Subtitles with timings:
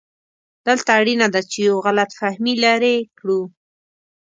[0.67, 3.41] دلته اړینه ده چې یو غلط فهمي لرې کړو.